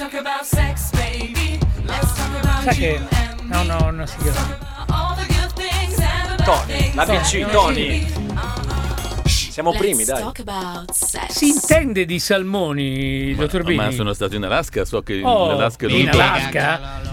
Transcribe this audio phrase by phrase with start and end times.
[0.00, 0.08] Sa
[2.72, 2.86] che...
[2.86, 3.66] you and No, me.
[3.66, 4.56] no, non si chiama.
[4.88, 6.94] All the good things and the bad Tony, things.
[6.94, 8.06] l'ABC, Tony.
[9.26, 10.22] Siamo Let's primi, dai.
[10.22, 11.32] talk about sex.
[11.32, 13.76] Si intende di salmoni, dottor Bini?
[13.76, 16.08] Ma sono stato in Alaska, so che Oh, l'Alaska è in.
[16.08, 17.09] Alaska?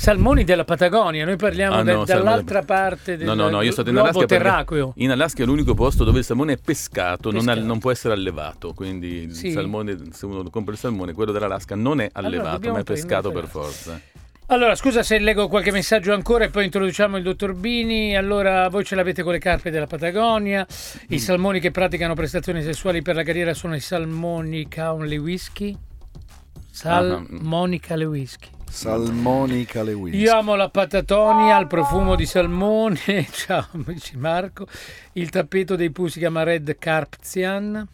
[0.00, 3.60] Salmoni della Patagonia, noi parliamo Ah, de- no, salmone- dall'altra parte del No, no, no,
[3.60, 4.92] io sono in Alaska terracqueo.
[4.96, 7.66] in Alaska è l'unico posto dove il salmone è pescato, non, Pescato.
[7.66, 9.50] non può essere allevato, quindi il Sì.
[9.52, 13.30] salmone, se uno compra il salmone, quello dell'Alaska non è allevato, dobbiamo ma è pescato
[13.30, 14.00] per forza.
[14.46, 18.16] Allora, scusa se leggo qualche messaggio ancora e poi introduciamo il dottor Bini.
[18.16, 20.66] Allora, voi ce l'avete con le carpe della Patagonia.
[21.08, 21.18] I Mm.
[21.18, 25.76] salmoni che praticano prestazioni sessuali per la carriera sono i salmonica Lewiski.
[26.70, 28.48] Salmonica Lewiski.
[28.70, 30.14] Salmonica Lewis.
[30.14, 33.26] Io amo la patatonia al profumo di salmone.
[33.32, 34.66] Ciao, amici Marco.
[35.14, 37.86] Il tappeto dei Poo si chiama Red Carpzian.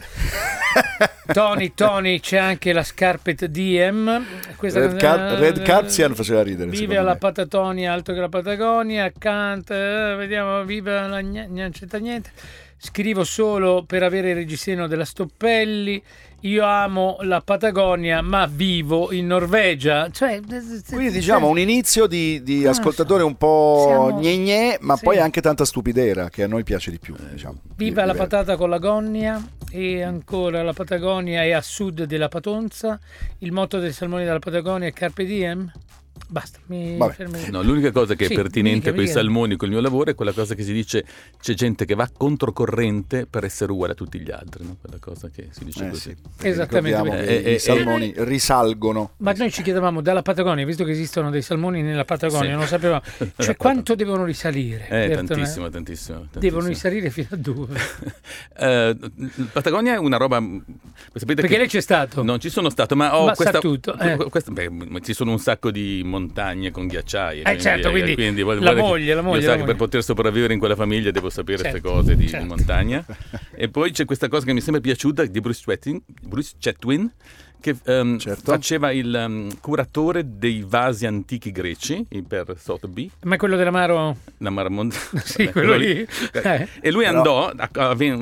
[1.32, 4.24] Tony, Tony, c'è anche la Scarpet DM.
[4.56, 6.70] Questa Red, Car- Red Carpzian faceva ridere.
[6.70, 7.18] Vive alla me.
[7.18, 12.30] Patatonia, alto che la Patagonia, accanto, eh, vediamo, vive la gna- gnancetta niente.
[12.82, 16.02] Scrivo solo per avere il reggiseno della Stoppelli.
[16.44, 20.08] Io amo la Patagonia, ma vivo in Norvegia.
[20.10, 20.40] Cioè,
[20.88, 23.26] Quindi diciamo un inizio di, di lo ascoltatore so.
[23.26, 25.04] un po' Siamo- gne ma Sì.
[25.04, 27.14] poi anche tanta stupidera che a noi piace di più.
[27.30, 27.60] Diciamo.
[27.76, 29.38] Viva la Di- patata con l'agonia
[29.70, 32.98] e ancora la Patagonia è a sud della Patonza.
[33.40, 35.70] Il motto dei salmoni della Patagonia è Carpe Diem.
[36.28, 37.12] Basta, mi Vabbè.
[37.12, 37.36] fermo.
[37.50, 40.32] No, l'unica cosa che Sì, è pertinente con i salmoni, col mio lavoro, è quella
[40.32, 41.04] cosa che si dice
[41.40, 44.76] c'è gente che va controcorrente per essere uguale a tutti gli altri, no?
[44.80, 46.16] quella cosa che si dice Eh così.
[46.38, 46.98] sì, Esattamente.
[47.00, 49.12] Eh, che eh, i eh, salmoni risalgono.
[49.18, 52.56] Ma noi ci chiedevamo dalla Patagonia, visto che esistono dei salmoni nella Patagonia, Sì.
[52.56, 53.02] non sapevamo,
[53.36, 54.86] cioè quanto devono risalire?
[54.88, 56.28] Eh, tantissimo, tantissimo, tantissimo.
[56.38, 57.78] Devono risalire fino a dove?
[58.60, 60.38] Eh, il Patagonia è una roba.
[61.14, 62.22] Sapete Perché che lei c'è stato?
[62.22, 64.16] non ci sono stato, ma ho Ma sa questa, tutto, eh.
[64.28, 64.70] questa- beh,
[65.02, 67.40] ci sono un sacco di montagne con ghiacciai.
[67.42, 69.74] Eh, certo, quindi vuol- la vuole che- moglie, la moglie, Io la sa che per
[69.74, 69.76] moglie.
[69.86, 72.46] poter sopravvivere in quella famiglia devo sapere queste Certo, cose di, di certo.
[72.46, 73.04] montagna.
[73.54, 77.10] e poi c'è questa cosa che mi è sempre piaciuta di Bruce Chetwin, Bruce Chetwin
[77.60, 78.52] che ehm, Certo.
[78.52, 84.16] faceva il ehm, curatore dei vasi antichi greci per Sotheby, Ma è quello dell'amaro?
[84.38, 84.94] la Marmont-
[85.24, 86.06] Sì, Vabbè, quello lì.
[86.32, 86.68] Eh.
[86.80, 87.52] E lui Però- andò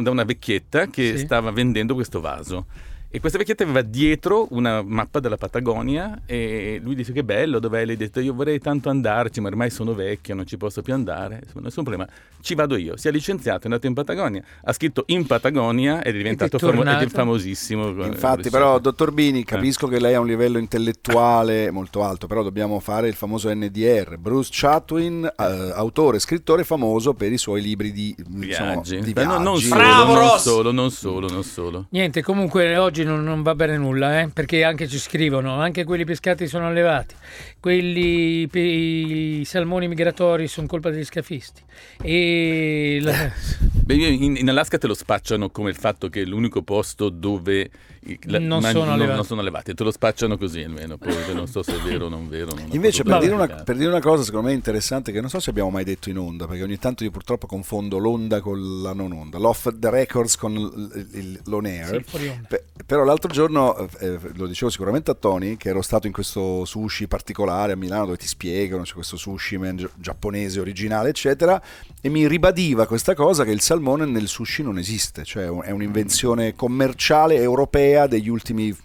[0.02, 1.24] da una vecchietta che Sì.
[1.24, 2.66] stava vendendo questo vaso.
[3.10, 7.86] E questa vecchietta aveva dietro una mappa della Patagonia e lui disse che bello, dov'è?
[7.86, 10.92] Lei ha detto io vorrei tanto andarci, ma ormai sono vecchio, non ci posso più
[10.92, 11.40] andare.
[11.42, 12.06] Insomma, nessun problema.
[12.42, 12.98] Ci vado io.
[12.98, 16.62] Si è licenziato, è andato in Patagonia, ha scritto in Patagonia ed è diventato Ed
[16.62, 18.04] è famo- ed è famosissimo.
[18.04, 19.90] Infatti, Eh, però, dottor Bini, capisco Eh.
[19.92, 24.18] che lei ha un livello intellettuale molto alto, però dobbiamo fare il famoso NDR.
[24.18, 29.00] Bruce Chatwin, eh, autore scrittore famoso per i suoi libri di Viaggi.
[29.00, 29.68] di Beh, no, non, viaggi.
[29.68, 31.86] solo, non solo, non solo, non solo.
[31.90, 36.04] Niente, comunque oggi non, non va bene nulla, eh, perché anche ci scrivono, anche quelli
[36.04, 37.14] pescati sono allevati,
[37.60, 41.62] quelli i salmoni migratori sono colpa degli scafisti.
[42.02, 43.30] E la-
[43.88, 47.70] Beh, in, in Alaska te lo spacciano come il fatto che è l'unico posto dove
[48.24, 49.14] la- Non man- sono allevati.
[49.16, 49.72] non sono allevati.
[49.72, 50.98] Te lo spacciano così almeno.
[50.98, 52.52] Poi non so se è vero o non vero.
[52.54, 55.40] non Invece, per dire, una, per dire una cosa secondo me interessante, che non so
[55.40, 58.92] se abbiamo mai detto in onda, perché ogni tanto io purtroppo confondo l'onda con la
[58.92, 62.04] non onda, l'off the records con il- il- l'on air.
[62.06, 62.20] Sì,
[62.84, 67.08] però l'altro giorno, eh, lo dicevo sicuramente a Tony, che ero stato in questo sushi
[67.08, 71.60] particolare a Milano dove ti spiegano, c'è questo sushi man gi- giapponese originale, eccetera,
[72.02, 75.62] e mi ribadiva questa cosa che il salmone nel sushi non esiste, cioè è un-
[75.62, 78.76] è un'invenzione commerciale europea degli ultimi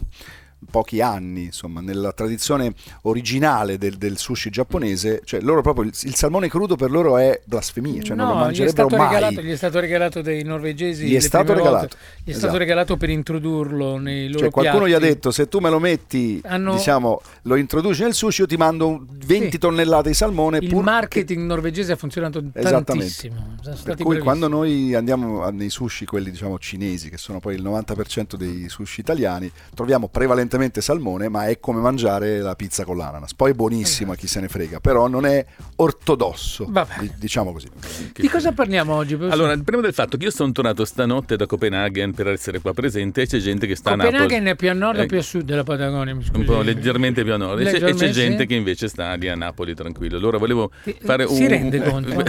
[0.69, 6.16] pochi anni, insomma, nella tradizione originale del, del sushi giapponese, cioè loro proprio il, il
[6.16, 9.13] salmone crudo per loro è blasfemia, cioè non lo No, gli è, mangerebbero stato mai.
[9.13, 11.06] regalato, gli è stato regalato dai norvegesi.
[11.07, 11.73] Gli è stato prime volte.
[11.73, 12.57] regalato, Gli è stato esatto.
[12.57, 15.13] regalato per introdurlo nei loro Cioè qualcuno gli ha piatti.
[15.13, 18.88] detto se tu me lo metti, Hanno- diciamo, lo introduci nel sushi io ti mando
[18.88, 19.57] un 20 Sì.
[19.57, 23.56] tonnellate di salmone Il pur che- marketing norvegese ha funzionato tantissimo.
[23.84, 28.35] Per cui quando noi andiamo nei sushi, quelli diciamo cinesi, che sono poi il 90%
[28.35, 33.34] dei sushi italiani, troviamo prevalentemente salmone, ma è come mangiare la pizza con l'ananas.
[33.34, 35.46] Poi è buonissimo a chi se ne frega, però non è
[35.78, 36.94] ortodosso, Vabbè.
[37.00, 37.67] di- diciamo così.
[38.16, 39.14] Di cosa parliamo oggi?
[39.16, 43.22] Allora, prima del fatto che io sono tornato stanotte da Copenaghen per essere qua presente
[43.23, 44.50] e c'è gente che sta a Copenaghen Napoli.
[44.52, 46.14] è più a nord o Eh, più a sud della Patagonia?
[46.14, 46.44] Mi un scusi.
[46.44, 49.73] po' leggermente più a nord e c'è- e gente che invece sta lì a Napoli
[49.76, 52.14] tranquillo allora volevo Ti- fare si un rende conto?
[52.14, 52.23] no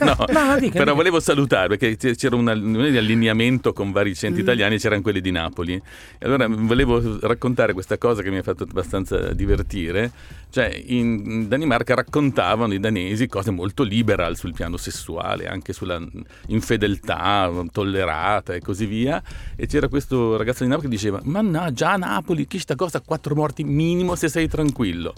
[0.00, 0.92] no, No, dica, però dica.
[0.92, 4.44] volevo salutare perché c'era un, un allineamento con vari centri Mm.
[4.44, 5.80] italiani c'erano quelli di Napoli
[6.20, 10.10] allora volevo raccontare questa cosa che mi ha fatto abbastanza divertire.
[10.48, 16.00] Cioè, in Danimarca raccontavano i danesi cose molto liberal sul piano sessuale, anche sulla
[16.46, 19.22] infedeltà tollerata e così via.
[19.54, 23.00] E c'era questo ragazzo di Napoli che diceva: Mannaggia, a Napoli, chi sta cosa?
[23.00, 25.14] Quattro morti minimo se sei tranquillo.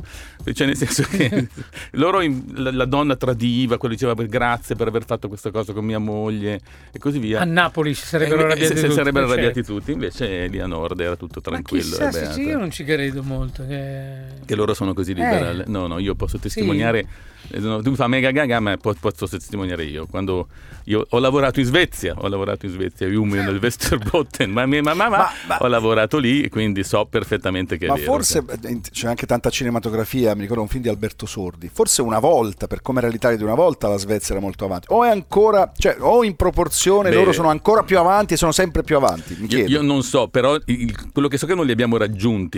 [0.52, 1.48] Cioè, nel senso che
[1.92, 2.20] loro,
[2.54, 6.60] la, la donna tradiva, quello diceva grazie per aver fatto questa cosa con mia moglie
[6.90, 7.40] e così via.
[7.40, 8.94] A Napoli si sarebbero Eh, arrabbiati se tutti.
[8.94, 9.40] sarebbero certo.
[9.40, 11.82] arrabbiati tutti, invece lì a nord era tutto Ma tranquillo.
[11.84, 12.34] chissà e beato.
[12.34, 13.66] sì, io non ci credo molto.
[13.66, 14.16] Che...
[14.44, 15.64] Che loro sono così liberali.
[15.66, 17.06] No, no, io posso testimoniare.
[17.50, 20.06] eh, no, tu fa mega gaga, ma po- posso testimoniare io.
[20.06, 20.48] Quando
[20.84, 24.94] io ho lavorato in Svezia, ho lavorato in Svezia, Umeå nel Västerbotten, ma, ma, ma,
[24.94, 25.08] ma-
[25.46, 28.06] Ma- ho lavorato lì, e quindi so perfettamente che è Ma vero.
[28.12, 31.68] forse eh, c'è anche tanta cinematografia, mi ricordo un film di Alberto Sordi.
[31.72, 34.86] Forse una volta, per come era l'Italia di una volta, la Svezia era molto avanti.
[34.90, 38.52] O è ancora, cioè, o in proporzione Beh, loro sono ancora più avanti e sono
[38.52, 39.34] sempre più avanti.
[39.34, 39.70] Mi Io, chiedo.
[39.70, 42.07] io non so, però il- quello che so che non li abbiamo raggiunti,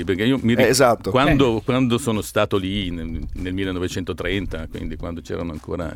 [0.05, 1.11] perché io mi Eh, esatto.
[1.11, 5.93] quando, quando sono stato lì nel, nel 1930, quindi quando c'erano ancora...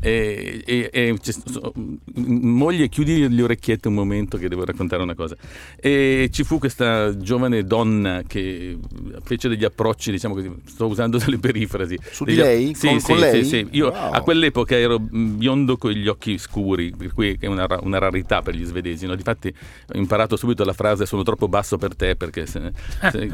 [0.00, 1.72] E, e- e c'è- so-
[2.14, 5.36] moglie, chiudi le orecchiette un momento che devo raccontare una cosa.
[5.80, 8.76] E ci fu questa giovane donna che
[9.24, 11.98] fece degli approcci, diciamo così, sto usando delle perifrasi.
[12.10, 12.74] Su di Degli- lei?
[12.74, 13.44] Sì, Con- sì, con sì, lei?
[13.44, 13.66] sì.
[13.72, 14.12] Io Wow.
[14.12, 18.42] a quell'epoca ero mm, biondo con gli occhi scuri, per cui è una, una rarità
[18.42, 19.06] per gli svedesi.
[19.06, 19.14] No?
[19.14, 22.72] Difatti ho imparato subito la frase sono troppo basso per te perché se-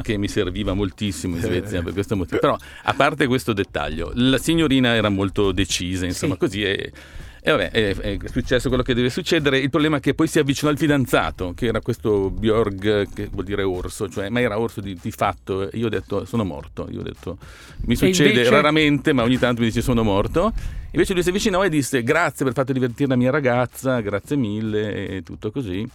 [0.01, 2.39] che mi serviva moltissimo in Svezia per questo motivo.
[2.39, 6.39] Però a parte questo dettaglio, la signorina era molto decisa, insomma Sì.
[6.39, 6.91] così e...
[7.47, 9.59] E vabbè, è, è successo quello che deve succedere.
[9.59, 13.45] Il problema è che poi si avvicinò il fidanzato, che era questo Björg, che vuol
[13.45, 15.69] dire orso, cioè, ma era orso di, di fatto.
[15.69, 16.87] E io ho detto, sono morto.
[16.89, 17.37] Io ho detto,
[17.81, 20.51] mi succede invece- raramente, ma ogni tanto mi dice, sono morto.
[20.89, 25.07] Invece lui si avvicinò e disse, grazie per fatto divertire la mia ragazza, grazie mille,
[25.09, 25.87] e tutto così.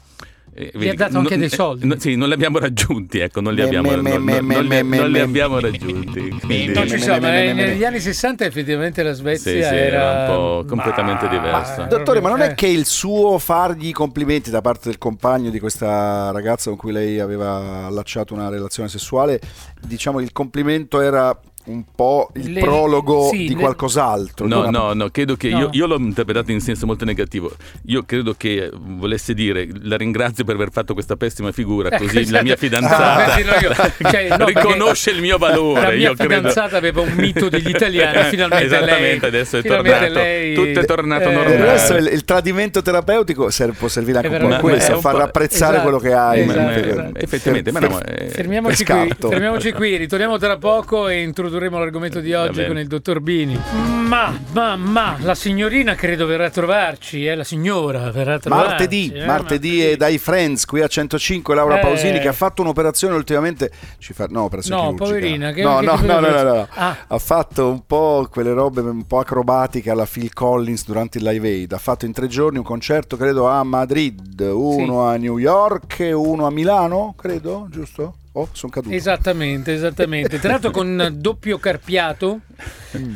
[0.52, 1.86] E Vi ha dato anche dei soldi?
[1.86, 6.28] no, sì, non li abbiamo raggiunti, ecco, non li abbiamo, non- non- non non raggiunti.
[6.40, 7.66] quindi- Non ci me, sono, me, ma me, me, me.
[7.68, 11.76] negli anni 60 effettivamente la Svezia Sì, sì, era un po' completamente Ma- diversa.
[11.82, 12.54] ma- Dottore, ma non è eh.
[12.54, 16.92] che il suo fargli i complimenti da parte del compagno di questa ragazza con cui
[16.92, 19.40] lei aveva allacciato una relazione sessuale,
[19.80, 21.38] diciamo il complimento era
[21.70, 24.46] un po' il Le- prologo sì, di le- qualcos'altro.
[24.46, 25.58] No, Una- no, no, credo che No.
[25.60, 27.50] Io, io l'ho interpretato in senso molto negativo.
[27.86, 32.30] Io credo che volesse dire la ringrazio per aver fatto questa pessima figura, Ecco, così
[32.30, 33.92] la mia fidanzata Ah.
[34.10, 35.80] Cioè, no, riconosce il mio valore.
[35.80, 36.34] La mia io credo.
[36.34, 39.40] fidanzata aveva un mito degli italiani, finalmente Esattamente, lei.
[39.40, 40.12] adesso è tornato.
[40.12, 41.64] lei- Tutto è tornato eh, normale.
[41.64, 45.20] resto il, il tradimento terapeutico ser- può servire anche un po' a questo, a far
[45.20, 46.40] apprezzare esatto, quello che hai.
[46.42, 47.18] esatto, esatto.
[47.18, 52.32] Effettivamente, ma no, eh, Fermiamoci qui, fermiamoci qui, ritorniamo tra poco e introdurremo l'argomento di
[52.32, 53.58] oggi con il dottor Bini.
[54.06, 57.34] Ma, ma, ma, la signorina credo verrà a trovarci, eh?
[57.36, 58.68] la signora verrà a trovarci.
[58.68, 61.80] Martedì, eh, martedì e dai Friends qui a 105 Laura Eh.
[61.80, 65.84] Pausini che ha fatto un'operazione ultimamente ci fa, no operazione No, poverina, che- no, che
[65.86, 66.68] no, no, no, no, no.
[66.74, 66.96] Ah.
[67.06, 71.46] ha fatto un po' quelle robe un po' acrobatiche alla Phil Collins durante il Live
[71.48, 76.00] Aid ha fatto in tre giorni un concerto credo a Madrid uno a New York
[76.00, 78.14] e uno a Milano credo giusto?
[78.32, 80.38] Oh sono caduto Esattamente, esattamente.
[80.38, 82.40] Tra l'altro con doppio carpiato,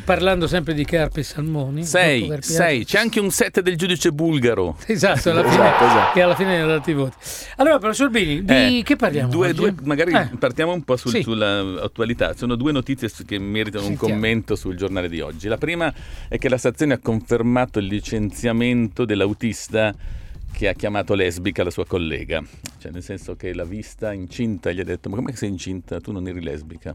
[0.04, 1.82] parlando sempre di carpi e salmoni.
[1.82, 2.42] doppio Sei, carpiato.
[2.52, 2.84] sei.
[2.84, 4.76] C'è anche un set del giudice bulgaro.
[4.86, 6.18] Esatto, alla fine, Esatto, esatto.
[6.18, 7.14] e alla fine ne ha dati i voti.
[7.56, 9.30] Allora, professor Bini, di Eh, che parliamo?
[9.30, 9.56] due- oggi?
[9.56, 11.22] due- magari Eh, partiamo un po' sul- Sì.
[11.22, 12.34] sulla attualità.
[12.34, 14.14] Sono due notizie che meritano un Sentiamo.
[14.14, 15.46] commento sul giornale di oggi.
[15.48, 15.92] La prima
[16.28, 19.94] è che la stazione ha confermato il licenziamento dell'autista
[20.54, 22.42] che ha chiamato lesbica la sua collega.
[22.78, 26.00] Cioè, nel senso che l'ha vista incinta e gli ha detto: Ma come sei incinta?
[26.00, 26.94] Tu non eri lesbica.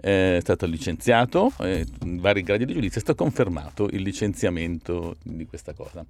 [0.00, 5.74] È stato licenziato, in vari gradi di giudizio, è stato confermato il licenziamento di questa
[5.74, 6.04] cosa.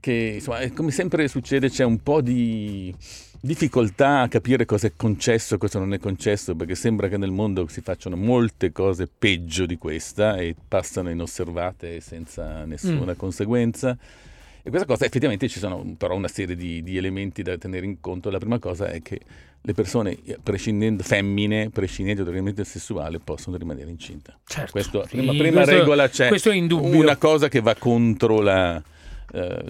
[0.00, 2.94] Che insomma, come sempre succede, c'è un po' di
[3.40, 7.30] difficoltà a capire cosa è concesso e cosa non è concesso, perché sembra che nel
[7.30, 13.98] mondo si facciano molte cose peggio di questa e passano inosservate senza nessuna conseguenza.
[14.62, 18.00] E questa cosa effettivamente ci sono però una serie di, di elementi da tenere in
[18.00, 18.30] conto.
[18.30, 19.20] La prima cosa è che
[19.60, 24.38] le persone, prescindendo, femmine, prescindendo dall'orientamento sessuale, possono rimanere incinta.
[24.44, 24.70] Certo.
[24.72, 26.98] Questo, Sì, prima, prima questo- regola c'è questo è indubbio.
[26.98, 28.82] una cosa che va contro la,
[29.32, 29.62] eh,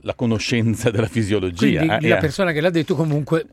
[0.00, 1.84] la conoscenza della fisiologia.
[1.84, 3.46] Quindi eh, la persona che l'ha detto comunque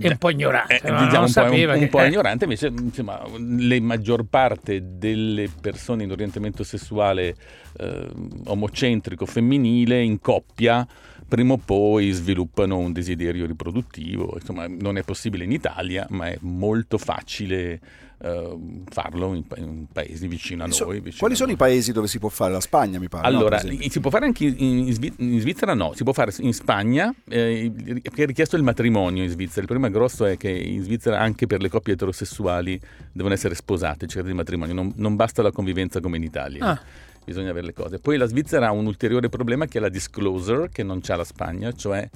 [0.00, 0.80] è un po' ignorante.
[0.82, 1.04] Eh, no?
[1.04, 2.06] diciamo non un, po', sapeva un, che- un po' eh.
[2.08, 7.34] ignorante, invece insomma, la maggior parte delle persone in orientamento sessuale
[7.78, 8.08] eh,
[8.46, 10.86] omocentrico femminile in coppia
[11.28, 16.38] prima o poi sviluppano un desiderio riproduttivo, insomma non è possibile in Italia, ma è
[16.40, 17.80] molto facile
[18.20, 18.58] eh,
[18.88, 20.96] farlo in, pa- in paesi vicino a So- noi.
[20.96, 21.56] vicino Quali a sono noi.
[21.56, 22.52] i paesi dove si può fare?
[22.52, 23.30] La Spagna, mi pare.
[23.30, 23.88] no, Allora, esempio.
[23.90, 25.74] si può fare anche in, in Svi- in Svizzera?
[25.74, 27.70] No, si può fare in Spagna, eh,
[28.02, 29.60] perché è richiesto il matrimonio in Svizzera.
[29.60, 32.80] Il problema grosso è che in Svizzera anche per le coppie eterosessuali
[33.12, 36.64] devono essere sposate, cercare di matrimonio, non, non basta la convivenza come in Italia.
[36.64, 36.80] Ah.
[37.28, 37.98] Bisogna avere le cose.
[37.98, 41.24] Poi la Svizzera ha un ulteriore problema che è la disclosure, che non c'ha la
[41.24, 42.08] Spagna, cioè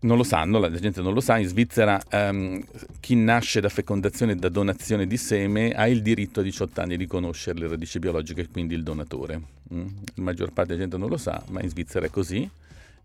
[0.00, 2.64] non lo sanno, la gente non lo sa, in Svizzera ehm,
[3.00, 6.96] chi nasce da fecondazione e da donazione di seme ha il diritto a 18 anni
[6.96, 9.42] di conoscere le radici biologiche quindi il donatore.
[9.74, 9.86] Mm?
[10.14, 12.48] La maggior parte della gente non lo sa, ma in Svizzera è così.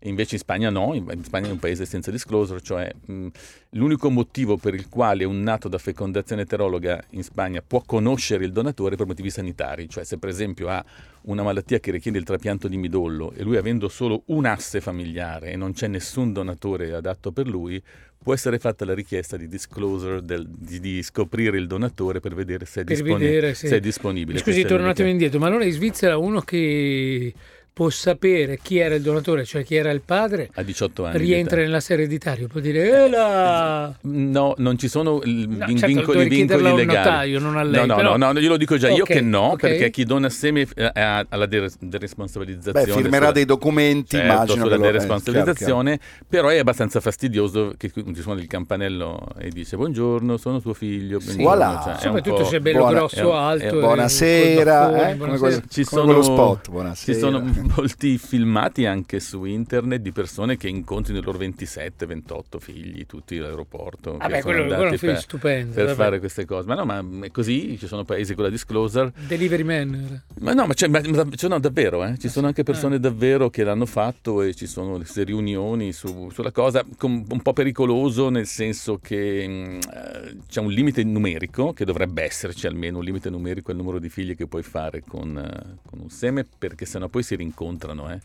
[0.06, 3.26] Invece in Spagna no, in Spagna è un paese senza disclosure, cioè mh,
[3.70, 8.52] l'unico motivo per il quale un nato da fecondazione eterologa in Spagna può conoscere il
[8.52, 10.84] donatore è per motivi sanitari, cioè se per esempio ha
[11.22, 15.52] una malattia che richiede il trapianto di midollo e lui avendo solo un asse familiare
[15.52, 17.82] e non c'è nessun donatore adatto per lui,
[18.22, 22.66] può essere fatta la richiesta di disclosure, del- di, di scoprire il donatore per vedere
[22.66, 24.38] se è, Per disponi- vedere se- se è disponibile.
[24.38, 24.68] Scusi, richiesta.
[25.10, 27.32] indietro, ma allora in Svizzera uno che
[27.74, 31.18] può sapere chi era il donatore, cioè chi era il padre, A 18 anni.
[31.18, 31.64] rientra età.
[31.64, 35.86] nella serie ereditaria, può dire "Eh là!" No, non ci sono il- No, vin- certo,
[35.96, 36.86] vincoli, vincoli legali.
[36.86, 39.08] notaio, non a lei, No, no, però- no, no, io lo dico già io Ok,
[39.14, 39.60] che no, ok.
[39.60, 42.86] perché chi dona seme eh, ha ha la de- deresponsabilizzazione.
[42.86, 44.62] Beh, firmerà sulla- dei documenti, certo, immagino.
[44.62, 49.76] sulla eh, deresponsabilizzazione, però è abbastanza fastidioso che qui ti suona il campanello e dice
[49.76, 51.18] buongiorno, sono tuo figlio.
[51.18, 51.34] Sì.
[51.34, 51.82] buongiorno", Voilà.
[51.84, 53.64] cioè, Soprattutto se è bello buona- grosso, è alto.
[53.64, 55.38] è Buonasera, eh, come buonasera.
[55.38, 57.12] quello- ci come sono, quello spot, buonasera.
[57.14, 57.42] ci sono
[57.76, 63.36] molti filmati anche su internet di persone che incontrano i loro 27, 28 figli, tutti
[63.38, 64.16] all'aeroporto.
[64.16, 65.96] Vabbè, sono quello- quello è un film per, stupendo, per vabbè.
[65.96, 66.66] fare queste cose.
[66.68, 69.12] Ma no, ma è così, ci sono paesi con la disclosure.
[69.26, 70.22] Delivery Man.
[70.40, 72.18] Ma no, ma, c'è, ma, ci sono davvero, eh?
[72.18, 76.52] ci sono anche persone davvero che l'hanno fatto e ci sono queste riunioni su- sulla
[76.52, 81.84] cosa, com- un po' pericoloso nel senso che mh, eh, c'è un limite numerico, che
[81.84, 85.76] dovrebbe esserci almeno un limite numerico al numero di figli che puoi fare con, eh,
[85.88, 88.10] con un seme, perché sennò poi si rincontrano.
[88.12, 88.18] eh.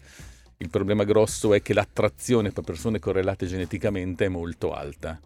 [0.58, 5.18] Il problema grosso è che l'attrazione per persone correlate geneticamente è molto alta.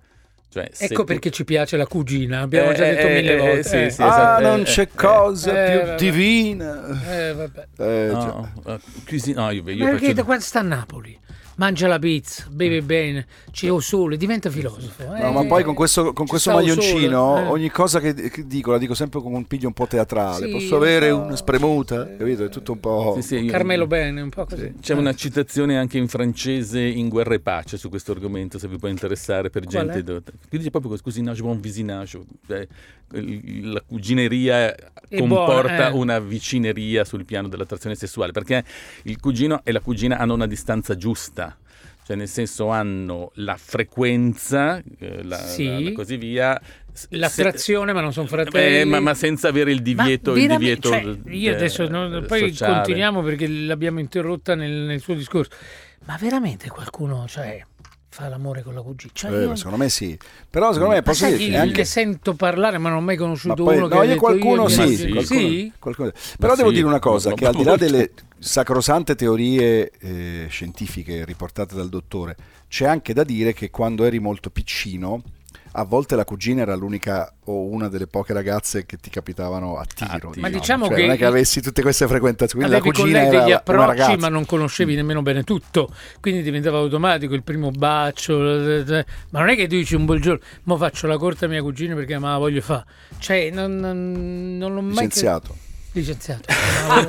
[0.50, 3.38] Cioè, Ecco tu- perché ci piace la cugina, abbiamo Eh, già detto eh, mille eh,
[3.40, 3.64] volte.
[3.64, 3.90] sì, eh.
[3.90, 5.96] sì, Ah, esatto, non eh, c'è eh, cosa eh, più vabbè.
[5.98, 7.18] divina.
[7.28, 7.68] Eh, vabbè.
[7.78, 8.08] Eh.
[8.12, 11.20] No, eh, cuisine- no, io, io Ma perché faccio- da quando sta a Napoli?
[11.56, 15.04] Mangia la pizza, beve bene, c'è il sole, diventa filosofo.
[15.06, 15.32] No, eh.
[15.32, 17.48] ma poi con questo, con questo maglioncino, sole, eh.
[17.50, 20.46] ogni cosa che, dico la dico sempre con un piglio un po' teatrale.
[20.48, 22.10] Sì, Posso avere un una spremuta?
[22.12, 22.46] eh, Capito?
[22.46, 23.14] È tutto un po'.
[23.18, 24.74] Sì, sì, io- Carmelo bene, un po' così.
[24.82, 28.78] C'è una citazione anche in francese in Guerra e Pace su questo argomento, se vi
[28.78, 30.04] può interessare per Qual gente.
[30.04, 32.20] do- Che dice proprio cousinage, buon visinage.
[32.48, 32.68] Cioè,
[33.62, 35.92] la cugineria È comporta buona, eh.
[35.94, 38.64] una vicineria sul piano dell'attrazione sessuale, perché
[39.04, 41.53] il cugino e la cugina hanno una distanza giusta.
[42.06, 45.66] Cioè, nel senso, hanno la frequenza, eh, la, Sì.
[45.66, 46.62] la- la così via.
[47.10, 48.80] L'attrazione, ma non sono se- fratelli.
[48.82, 52.24] eh, ma, ma senza avere il divieto, Ma il divieto cioè, io eh, adesso non-
[52.28, 52.74] poi sociale.
[52.76, 55.50] continuiamo perché l'abbiamo interrotta nel, nel suo discorso.
[56.06, 57.66] Ma veramente qualcuno cioè,
[58.10, 59.12] fa l'amore con la cugina?
[59.16, 60.16] Cioè, Eh, io- ma secondo me sì.
[60.50, 61.86] Però secondo me ma posso dire chi che anche.
[61.86, 64.62] sento parlare, ma non ho mai Ma conosciuto poi, uno che no, ha io qualcuno
[64.64, 65.72] io sì, gliela- sì, qualcuno- Sì?
[65.80, 67.86] qualcuno- Però devo sì, dire una cosa, ma- che ma al di là molto.
[67.86, 68.12] delle
[68.44, 72.36] sacrosante teorie eh, scientifiche riportate dal dottore,
[72.68, 75.22] c'è anche da dire che quando eri molto piccino,
[75.76, 79.86] a volte la cugina era l'unica o una delle poche ragazze che ti capitavano a
[79.86, 80.30] tiro.
[80.32, 80.42] tiro.
[80.42, 83.06] Ma diciamo Cioè, che non è che avessi tutte queste frequentazioni, quindi la Avevi con
[83.06, 84.18] cugina lei era degli approcci, ragazza.
[84.18, 88.38] ma non conoscevi nemmeno bene tutto, quindi diventava automatico il primo bacio.
[88.38, 91.96] Ma non è che tu dici un buongiorno, mo faccio la corte a mia cugina
[91.96, 92.86] perché me la voglio fare.
[93.18, 94.92] Cioè, non, non, non l'ho mai.
[94.92, 95.56] Licenziato.
[95.94, 96.52] Licenziato.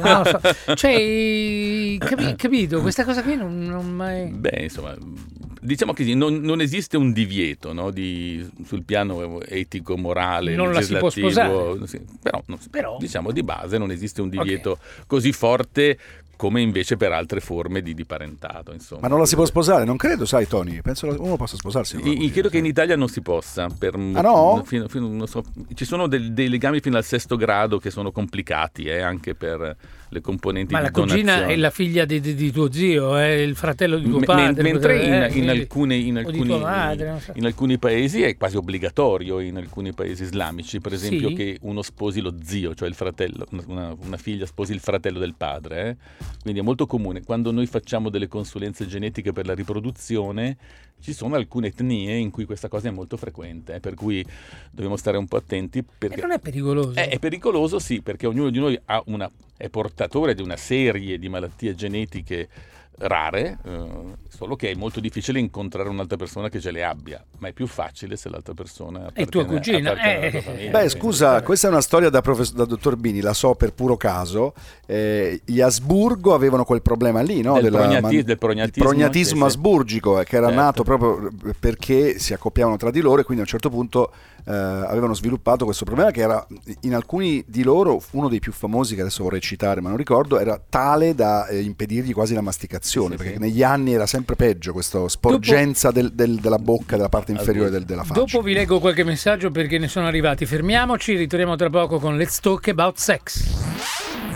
[0.03, 0.75] No, lo so.
[0.75, 2.81] Cioè, capi- capito?
[2.81, 4.27] Questa cosa qui non, non mai.
[4.29, 4.95] Beh, insomma,
[5.65, 10.81] diciamo che non, non esiste un divieto no, di- sul piano etico, morale, Non la
[10.83, 14.79] si può legislativo, sì, però, non si- Però- diciamo di base non esiste un divieto
[15.07, 15.99] così forte
[16.37, 18.73] come invece per altre forme di, di parentato.
[18.73, 19.03] Insomma.
[19.03, 19.85] Ma non la si può sposare?
[19.85, 21.97] Non credo, sai Tony, penso la- uno possa sposarsi.
[21.97, 22.71] I- cugina, credo che in sì.
[22.71, 23.69] Italia non si possa.
[23.69, 24.63] Per, Ah, no?
[24.67, 25.45] fino- fino- non so,
[25.75, 29.77] ci sono del- dei legami fino al sesto grado che sono complicati eh, anche per
[30.15, 31.53] le componenti Ma di la cugina donazione.
[31.53, 34.63] è la figlia di, di- di tuo zio, è il fratello di tuo Me- padre.
[34.63, 37.33] mentre in, eh, in alcuni, in alcuni- madre, so.
[37.35, 41.35] in alcuni paesi è quasi obbligatorio, in alcuni paesi islamici, per esempio, Sì?
[41.35, 45.35] che uno sposi lo zio, cioè il fratello, una, una figlia sposi il fratello del
[45.37, 45.89] padre.
[45.89, 45.97] eh.
[46.43, 47.23] Quindi è molto comune.
[47.25, 50.57] Quando noi facciamo delle consulenze genetiche per la riproduzione,
[51.05, 54.25] ci sono alcune etnie in cui questa cosa è molto frequente, eh, per cui
[54.71, 55.81] dobbiamo stare un po' attenti.
[55.81, 56.23] E Perché...
[56.23, 56.99] non è pericoloso.
[56.99, 61.19] Eh, è pericoloso, sì, perché ognuno di noi ha una, è portatore di una serie
[61.19, 62.49] di malattie genetiche
[62.97, 63.87] rare, eh,
[64.29, 67.67] solo che è molto difficile incontrare un'altra persona che ce le abbia, ma è più
[67.67, 70.31] facile se l'altra persona È tua cugina, eh.
[70.31, 73.55] tua famiglia, Beh, scusa, questa è una storia da, profes- da dottor Bini, la so
[73.55, 74.55] per puro caso.
[74.87, 77.61] Eh, gli Asburgo avevano quel problema lì, no?
[77.61, 79.57] Del prognati- man- del prognatismo, prognatismo sì, sì.
[79.57, 80.63] asburgico, eh, che era Certo.
[80.63, 84.13] nato proprio perché si accoppiavano tra di loro e quindi a un certo punto
[84.47, 86.47] eh, avevano sviluppato questo problema che era
[86.83, 90.39] in alcuni di loro, uno dei più famosi che adesso vorrei citare ma non ricordo,
[90.39, 93.39] era tale da eh, impedirgli quasi la masticazione, Sì, sì, perché sì.
[93.39, 97.85] negli anni era sempre peggio questa sporgenza del- del- della bocca, della parte inferiore del-
[97.85, 98.21] della faccia.
[98.21, 100.45] Dopo vi leggo qualche messaggio perché ne sono arrivati.
[100.47, 103.43] Fermiamoci, ritorniamo tra poco con Let's Talk About Sex.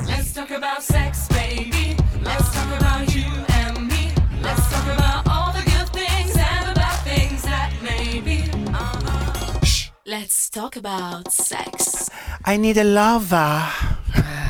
[0.06, 1.94] Let's talk about sex, baby.
[2.22, 4.12] Let's talk about you and me.
[4.40, 8.48] Let's talk about all the good things and the bad things that may be.
[8.72, 9.90] Uh-huh.
[10.04, 12.08] Let's talk about sex.
[12.44, 13.66] I need a lover.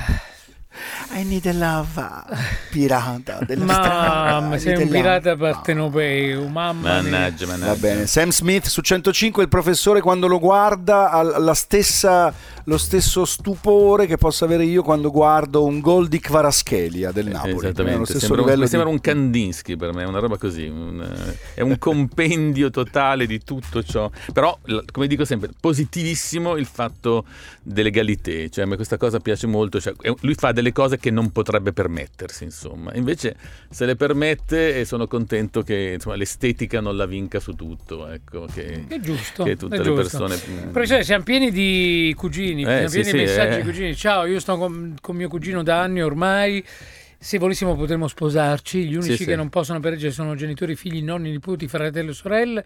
[1.11, 2.23] I need a lover.
[2.71, 7.11] Pirata della Mamma, sei un pirata partenopeo, mamma mia.
[7.11, 7.73] Mannaggia, mannaggia.
[7.73, 12.33] Va bene, Sam Smith su 105, il professore quando lo guarda ha la stessa,
[12.65, 17.53] lo stesso stupore che posso avere io quando guardo un gol di Kvaratskhelia del Napoli.
[17.53, 21.01] È Esattamente, sembra, un, mi sembra di- un Kandinsky per me, una roba così, un,
[21.03, 24.57] eh, è un compendio totale di tutto ciò, però
[24.93, 27.25] come dico sempre, positivissimo il fatto
[27.63, 31.11] dell'egalité, cioè a me questa cosa piace molto, cioè, è- lui fa delle cose che
[31.11, 33.37] non potrebbe permettersi, insomma, invece
[33.71, 38.47] se le permette e sono contento che insomma, l'estetica non la vinca su tutto, ecco,
[38.53, 39.45] che, È giusto.
[39.45, 40.25] che tutte è le giusto.
[40.25, 40.37] persone...
[40.67, 43.63] mm, Professore, siamo pieni di cugini, siamo sì, pieni sì, di messaggi eh.
[43.63, 43.97] cugini.
[43.97, 46.65] Ciao, io sto con, con mio cugino da anni ormai.
[47.21, 49.37] Se volessimo potremmo sposarci, gli unici Sì, che sì.
[49.37, 52.65] non possono per legge sono genitori, figli, nonni, nipoti, fratello e sorelle.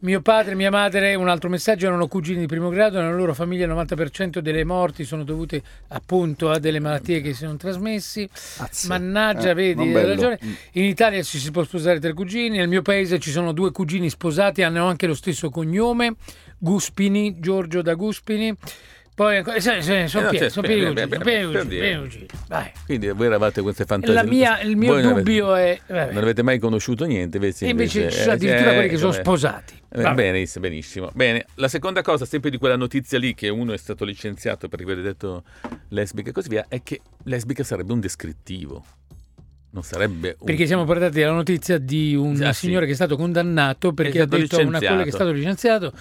[0.00, 3.66] Mio padre, mia madre, un altro messaggio, erano cugini di primo grado, nella loro famiglia
[3.66, 8.28] il 90% delle morti sono dovute appunto a delle malattie che si sono trasmessi.
[8.56, 8.88] Azze.
[8.88, 10.40] Mannaggia, Eh, vedi, hai ragione.
[10.44, 10.52] Mm.
[10.72, 14.10] In Italia ci si può sposare tre cugini, nel mio paese ci sono due cugini
[14.10, 16.16] sposati, hanno anche lo stesso cognome,
[16.58, 18.52] Guspini, Giorgio da Guspini.
[19.14, 21.18] Poi ancora, sono Eh, no, cioè, sono sono cugini, dire.
[21.18, 22.26] pieni cugini.
[22.48, 22.72] Vai.
[22.84, 24.24] Quindi voi eravate queste fantasie.
[24.28, 25.78] Mia- il mio non avete- dubbio è...
[25.86, 26.12] vabbè.
[26.12, 28.96] Non avete mai conosciuto niente, invece, E invece ci eh, sono addirittura eh, quelli che
[28.96, 29.74] sono sposati.
[29.96, 31.10] Eh, benissimo, benissimo.
[31.14, 34.84] Bene, la seconda cosa, sempre di quella notizia lì, che uno è stato licenziato perché
[34.84, 35.44] avete detto
[35.90, 38.84] lesbica e così via, è che lesbica sarebbe un descrittivo.
[39.74, 40.46] Non sarebbe un...
[40.46, 42.66] Perché siamo partiti dalla notizia di un Ah, sì.
[42.66, 44.86] signore che è stato condannato perché È ha stato detto a una licenziato.
[44.94, 45.92] quella che è stato licenziato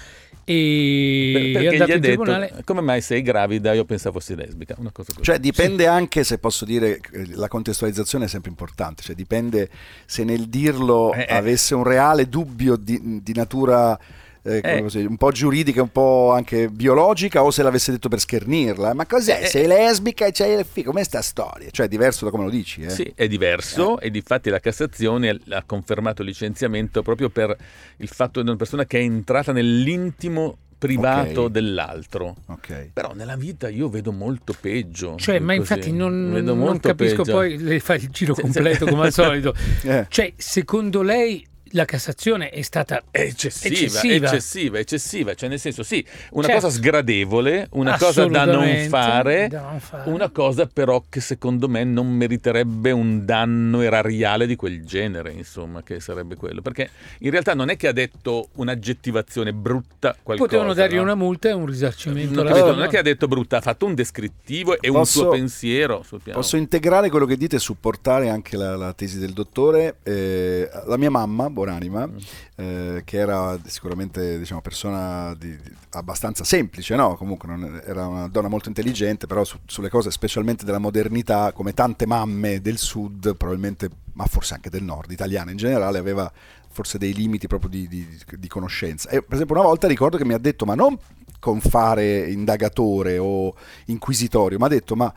[0.46, 2.62] e Per- perché andato gli ha in detto, tribunale.
[2.65, 3.74] come mai sei gravida?
[3.74, 5.24] Io pensavo fossi lesbica, una cosa così.
[5.24, 9.69] Cioè dipende anche, se posso dire, eh, la contestualizzazione è sempre importante, cioè dipende
[10.06, 11.34] se nel dirlo Eh, eh.
[11.34, 13.97] avesse un reale dubbio di, di natura
[14.43, 15.06] eh, Eh.
[15.06, 18.93] un po' giuridica, un po' anche biologica o se l'avesse detto per schernirla.
[18.93, 19.41] Ma cos'è?
[19.43, 20.91] Eh, Sei lesbica e c'hai il figlio?
[20.91, 21.69] Com'è sta storia?
[21.71, 22.89] Cioè è diverso da come lo dici, eh?
[22.89, 27.56] Sì, è diverso e difatti la Cassazione ha confermato il licenziamento proprio per
[27.97, 31.51] il fatto di una persona che è entrata nell'intimo privato Ok.
[31.51, 32.36] dell'altro.
[32.47, 32.89] Ok.
[32.91, 35.15] Però nella vita io vedo molto peggio.
[35.17, 35.60] Cioè, ma così.
[35.60, 37.32] infatti non, non capisco, peggio.
[37.32, 39.53] poi le fai il giro completo come al solito.
[39.84, 40.06] Eh.
[40.10, 44.27] Cioè, secondo lei la Cassazione è stata eccessiva, Eccessiva.
[44.27, 46.62] eccessiva, eccessiva, cioè nel senso sì, una Certo.
[46.62, 50.09] cosa sgradevole, una cosa da non fare, da non fare.
[50.09, 55.81] una cosa però che secondo me non meriterebbe un danno erariale di quel genere, insomma,
[55.83, 60.49] che sarebbe quello, perché in realtà non è che ha detto un'aggettivazione brutta qualcosa.
[60.49, 61.01] Potevano dargli no?
[61.01, 62.36] una multa e un risarcimento.
[62.43, 62.71] Non, capito?
[62.75, 66.03] non è che ha detto brutta, ha fatto un descrittivo e un Posso- suo pensiero
[66.05, 66.39] sul piano.
[66.39, 69.95] Posso integrare quello che dite e supportare anche la, la tesi del dottore.
[70.03, 72.17] Eh, la mia mamma, buonanima, Mm.
[72.58, 77.15] eh, che era sicuramente diciamo, persona di- di- abbastanza semplice, no?
[77.15, 81.73] comunque non- era una donna molto intelligente, però su- sulle cose specialmente della modernità, come
[81.73, 86.32] tante mamme del sud, probabilmente, ma forse anche del nord, italiane in generale, aveva
[86.69, 89.10] forse dei limiti proprio di, di- di conoscenza.
[89.10, 90.97] E per esempio una volta ricordo che mi ha detto, ma non
[91.39, 93.54] con fare indagatore o
[93.86, 95.13] inquisitorio, ma ha detto, ma,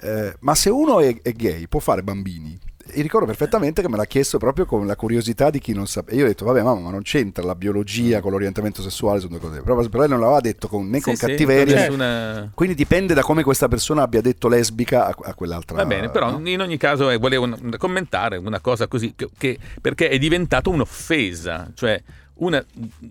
[0.00, 2.58] eh, ma se uno è, è gay può fare bambini?
[2.90, 6.16] E ricordo perfettamente che me l'ha chiesto proprio con la curiosità di chi non sapeva.
[6.16, 9.38] E io ho detto, vabbè mamma, ma non c'entra la biologia con l'orientamento sessuale, sono
[9.38, 9.62] due cose.
[9.62, 11.74] Però, però lei non l'aveva detto con, né Sì, con sì, cattiveria.
[11.88, 15.76] con nessuna- Quindi dipende da come questa persona abbia detto lesbica a, a quell'altra.
[15.76, 16.48] Va bene, però no?
[16.48, 21.70] in ogni caso eh, volevo commentare una cosa così, che, che- perché è diventato un'offesa,
[21.74, 22.02] cioè
[22.34, 22.64] una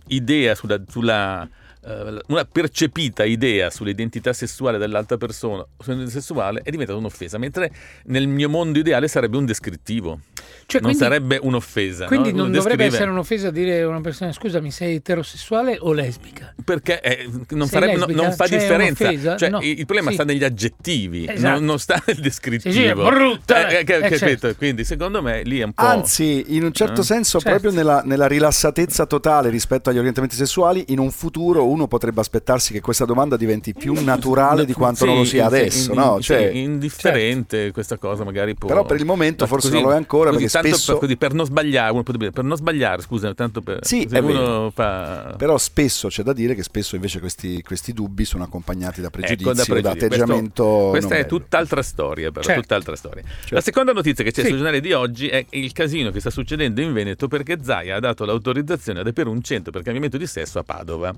[0.08, 1.48] idea sulla, sulla,
[1.88, 5.66] eh, una percepita idea sull'identità sessuale dell'altra persona,
[6.08, 7.72] sessuale, è diventata un'offesa, mentre
[8.06, 10.20] nel mio mondo ideale sarebbe un descrittivo.
[10.66, 12.06] Cioè, non quindi- sarebbe un'offesa.
[12.08, 12.38] Quindi no?
[12.38, 16.54] non Uno dovrebbe descrive- essere un'offesa dire a una persona scusami sei eterosessuale o lesbica?
[16.64, 18.22] Perché eh, non, sarebbe- no- lesbica?
[18.22, 19.38] non fa C'è differenza.
[19.38, 19.60] Cioè, No.
[19.62, 20.16] il problema Sì.
[20.16, 21.54] sta negli aggettivi, Esatto.
[21.54, 22.74] non, non sta nel descrittivo.
[22.74, 23.68] Sì, sì, è brutta.
[23.70, 24.18] Eh, eh, che- Eh, capito?
[24.18, 24.56] certo.
[24.56, 25.84] Quindi secondo me lì è un po'...
[25.84, 27.06] Anzi, in un certo Eh?
[27.06, 27.60] senso, Certo.
[27.60, 32.74] proprio nella, nella rilassatezza totale rispetto agli orientamenti sessuali, in un futuro uno potrebbe aspettarsi
[32.74, 35.98] che questa domanda diventi più naturale di quanto non lo Sì, sia sì, adesso, in-
[35.98, 36.16] no?
[36.18, 38.68] sì, Cioè, indifferente questa cosa magari può...
[38.68, 41.18] Però per il momento Ma forse non lo è ancora, così, perché spesso- per, così,
[41.18, 43.80] per non sbagliare, uno potrebbe dire, per non sbagliare, scusa, tanto per...
[43.86, 44.72] Sì, così è uno vero.
[44.74, 45.36] fa...
[45.38, 49.50] Però spesso c'è da dire che spesso invece questi, questi dubbi sono accompagnati da pregiudizi
[49.50, 50.64] Ecco, da o da atteggiamento.
[50.64, 51.38] Questo- questa non è bello.
[51.40, 52.62] tutt'altra storia, però, Certo.
[52.62, 53.24] tutt'altra storia.
[53.50, 54.48] La seconda notizia che c'è Sì.
[54.48, 58.00] sul giornale di oggi è il casino che sta succedendo in Veneto perché Zaia ha
[58.00, 61.14] dato l'autorizzazione ad aprire un centro per cambiamento di sesso a Padova.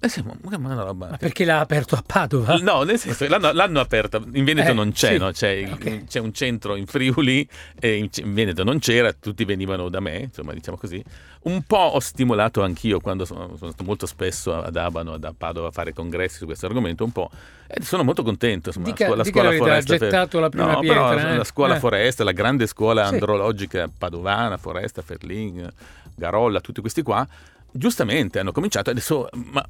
[0.00, 1.08] Eh sì, ma, una roba...
[1.08, 2.54] Ma perché l'ha aperto a Padova?
[2.58, 5.18] No, nel senso che l'hanno, l'hanno aperta, in Veneto Eh, non c'è, sì.
[5.18, 5.32] no?
[5.32, 6.04] c'è, il- Ok.
[6.04, 7.46] c'è un centro in Friuli
[7.80, 11.02] e in, in Veneto non c'era, tutti venivano da me, insomma diciamo così.
[11.40, 15.34] Un po' ho stimolato anch'io quando sono, sono stato molto spesso ad Abano, ad a
[15.36, 17.28] Padova a fare congressi su questo argomento, un po'.
[17.66, 18.68] E sono molto contento.
[18.68, 21.36] Insomma, Dica- la dica la verità, ha per- gettato la prima no, pietra, Però, eh.
[21.38, 21.78] La scuola Eh.
[21.80, 23.14] foresta, la grande scuola Sì.
[23.14, 25.68] andrologica padovana, foresta, Ferlin,
[26.14, 27.26] Garolla, tutti questi qua.
[27.70, 29.64] Giustamente hanno cominciato adesso, ma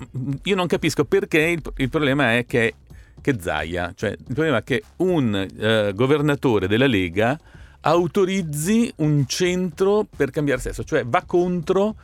[0.45, 2.75] io non capisco perché il, il problema è che,
[3.21, 7.39] che Zaia, cioè il problema è che un eh, governatore della Lega
[7.81, 11.95] autorizzi un centro per cambiare sesso, cioè va contro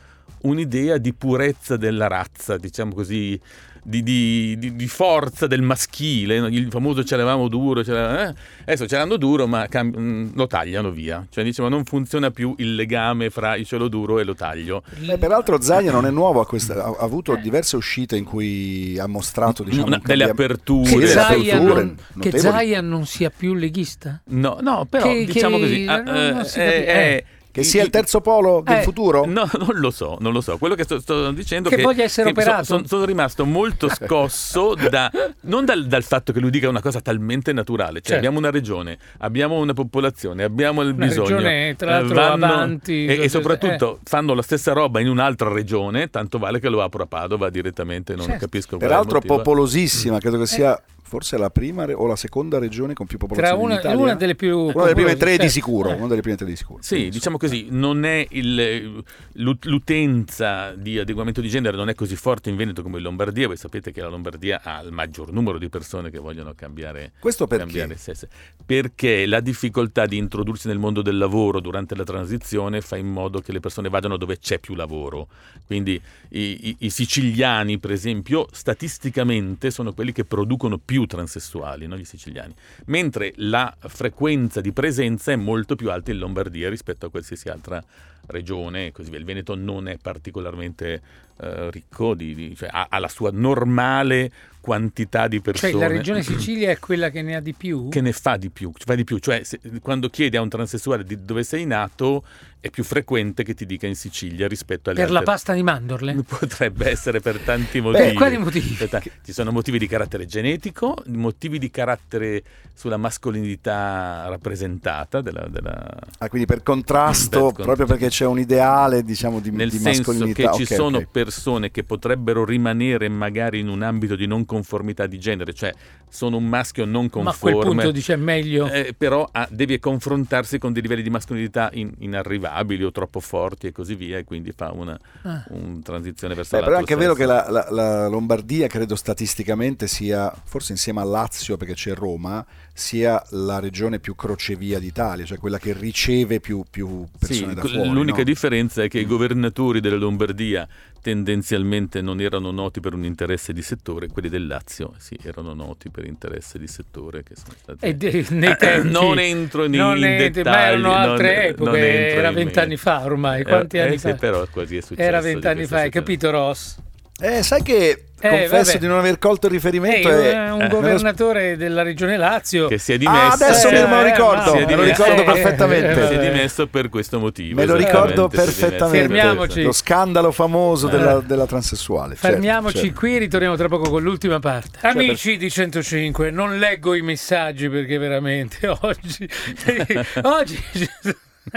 [0.41, 3.39] un'idea di purezza della razza, diciamo così,
[3.87, 8.33] di, di- di- di forza del maschile, il famoso ce l'avevamo duro, ce l'avevamo- eh,
[8.63, 12.55] adesso ce l'hanno duro ma cam- mm, lo tagliano via, cioè diciamo non funziona più
[12.57, 14.81] il legame fra il cielo duro e lo taglio.
[15.07, 19.05] Eh, peraltro Zaia non è nuovo, a questa- ha, avuto diverse uscite in cui ha
[19.07, 20.89] mostrato diciamo, Una- un delle aperture.
[20.89, 22.39] Che Zaia, aperture non, che.
[22.39, 24.19] Zaia non sia più leghista?
[24.29, 27.89] No, no, però Che- diciamo che- così, ah, non- non eh, eh, Che sia il
[27.89, 29.23] terzo polo del Eh, futuro?
[29.25, 30.57] No, non lo so, non lo so.
[30.57, 32.65] Quello che sto, sto dicendo Che è voglia essere che so- operato?
[32.65, 35.09] son- sono rimasto molto scosso da,
[35.43, 38.01] non dal, dal fatto che lui dica una cosa talmente naturale.
[38.01, 38.15] Cioè, Certo.
[38.17, 41.27] abbiamo una regione, abbiamo una popolazione, abbiamo il Una bisogno.
[41.37, 45.49] regione, tra eh, l'altro, avanti, e, e cose- soprattutto fanno la stessa roba in un'altra
[45.49, 48.39] regione, tanto vale che lo apro a Padova direttamente, non Certo.
[48.41, 50.77] capisco è Peraltro popolosissima, credo che sia
[51.15, 54.35] forse la prima o la seconda regione con più popolazione Tra una, in una delle
[54.35, 55.51] più Una delle prime tre di certo.
[55.53, 55.93] sicuro, Eh.
[55.93, 56.79] una delle prime tre di sicuro.
[56.83, 59.01] Sì, diciamo così, non è il-
[59.33, 63.47] l'ut- l'utenza di adeguamento di genere non è così forte in Veneto come in Lombardia,
[63.47, 67.47] voi sapete che la Lombardia ha il maggior numero di persone che vogliono cambiare, Questo
[67.47, 67.63] perché?
[67.65, 68.27] cambiare sesso.
[68.65, 73.39] Perché la difficoltà di introdursi nel mondo del lavoro durante la transizione fa in modo
[73.39, 75.27] che le persone vadano dove c'è più lavoro.
[75.65, 75.93] Quindi
[76.29, 81.97] i, i- i siciliani, per esempio, statisticamente sono quelli che producono più transessuali, no?
[81.97, 82.53] gli siciliani,
[82.85, 87.83] mentre la frequenza di presenza è molto più alta in Lombardia rispetto a qualsiasi altra
[88.27, 89.19] regione così via.
[89.19, 91.01] Il Veneto non è particolarmente
[91.37, 95.71] eh, ricco, di, di- cioè ha, ha la sua normale quantità di persone.
[95.73, 97.89] Cioè la regione Sicilia è quella che ne ha di più?
[97.89, 99.19] che ne fa di più, fa di più.
[99.19, 102.23] Cioè, se- quando chiedi a un transessuale di dove sei nato,
[102.65, 105.33] è più frequente che ti dica in Sicilia rispetto alle per la altre.
[105.33, 106.15] pasta di mandorle?
[106.27, 108.15] Potrebbe essere per tanti motivi.
[108.15, 108.73] quali motivi?
[108.73, 112.41] Per ta- Ci sono motivi di carattere genetico, motivi di carattere
[112.73, 119.03] sulla mascolinità rappresentata della, della- Ah, quindi per contrasto, Per- proprio perché c'è un ideale,
[119.03, 120.49] diciamo, di, nel di senso mascolinità.
[120.49, 121.07] che ci Ok, sono ok.
[121.11, 125.71] persone che potrebbero rimanere magari in un ambito di non conformità di genere, cioè
[126.15, 127.81] sono un maschio non Ma a quel conforme.
[127.83, 128.67] punto dice meglio.
[128.71, 133.67] Eh, però ah, devi confrontarsi con dei livelli di mascolinità in- inarrivabili o troppo forti
[133.67, 135.43] e così via, e quindi fa una, Ah.
[135.49, 137.27] un transizione verso Beh, però è l'altro anche vero sesso.
[137.27, 142.43] che la, la- la Lombardia, credo statisticamente, sia, forse insieme a Lazio, perché c'è Roma,
[142.73, 147.61] sia la regione più crocevia d'Italia, cioè quella che riceve più, più persone Sì, da
[147.61, 147.89] fuori.
[147.89, 148.23] l'unica no?
[148.23, 150.67] differenza è che i governatori della Lombardia
[151.05, 155.91] tendenzialmente non erano noti per un interesse di settore, quelli del Lazio sì, erano noti
[155.91, 157.85] per interesse di settore che sono stati...
[157.85, 161.43] E de- nei tempi, non entro nei non in entri, dettagli, ma erano altre non-
[161.45, 164.15] epoche, non era in- vent'anni fa ormai, quanti Eh, anni eh, fa?
[164.15, 166.77] però quasi è successo Era di vent'anni fa, hai capito Ross?
[167.21, 168.77] Eh, sai che Eh, confesso vabbè.
[168.79, 170.09] di non aver colto il riferimento.
[170.09, 173.71] un, e- un eh, governatore della regione Lazio che si è Ah, dimesso adesso Eh,
[173.71, 175.91] me lo eh, ricordo, me lo ricordo eh, perfettamente.
[175.91, 178.99] eh, si è dimesso per questo motivo Me lo ricordo perfettamente.
[178.99, 179.61] Fermiamoci.
[179.63, 182.15] Lo scandalo famoso della, della transessuale.
[182.15, 182.99] certo, Fermiamoci certo.
[182.99, 184.79] qui, ritorniamo tra poco con l'ultima parte.
[184.81, 189.29] Cioè, Amici di 105, non leggo i messaggi perché veramente oggi...
[190.23, 190.63] oggi